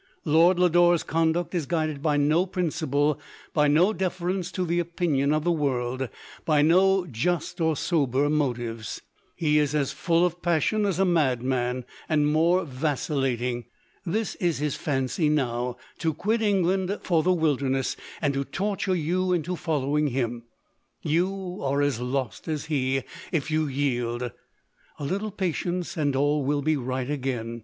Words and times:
Lord 0.25 0.57
Lodore's 0.57 1.03
conduct 1.03 1.53
is 1.53 1.67
guided 1.67 2.01
by 2.01 2.17
no 2.17 2.47
prin 2.47 2.69
ciple— 2.69 3.19
by 3.53 3.67
no 3.67 3.93
deference 3.93 4.51
to 4.53 4.65
the 4.65 4.79
opinion 4.79 5.31
of 5.31 5.43
the 5.43 5.51
world 5.51 6.09
—by 6.43 6.63
no 6.63 7.05
just 7.05 7.61
or 7.61 7.75
sober 7.77 8.27
motives. 8.27 9.03
He 9.35 9.59
is 9.59 9.75
as 9.75 9.91
full 9.91 10.25
of 10.25 10.41
passion 10.41 10.87
as 10.87 10.97
a 10.97 11.05
mailman, 11.05 11.85
and 12.09 12.25
more 12.31 12.65
vacil 12.65 13.19
lating. 13.21 13.65
This 14.03 14.33
is 14.39 14.57
his 14.57 14.75
fancy 14.75 15.29
now— 15.29 15.77
to 15.99 16.15
quit 16.15 16.41
England 16.41 16.97
for 17.03 17.21
the 17.21 17.31
wilderness, 17.33 17.95
and 18.23 18.33
to 18.33 18.43
torture 18.43 18.95
you 18.95 19.33
into 19.33 19.55
follow 19.55 19.95
ing 19.95 20.07
him. 20.07 20.45
You 21.03 21.59
are 21.61 21.83
as 21.83 21.99
lost 21.99 22.47
as 22.47 22.65
he, 22.65 23.03
if 23.31 23.51
you 23.51 23.67
yield. 23.67 24.31
A 24.97 25.03
little 25.03 25.29
patience, 25.29 25.95
and 25.95 26.15
all 26.15 26.43
will 26.43 26.63
be 26.63 26.75
right 26.75 27.07
again. 27.07 27.59